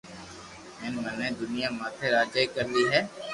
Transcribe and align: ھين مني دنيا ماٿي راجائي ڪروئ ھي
ھين 0.79 0.93
مني 1.03 1.27
دنيا 1.41 1.67
ماٿي 1.77 2.07
راجائي 2.15 2.45
ڪروئ 2.55 2.85
ھي 2.91 3.01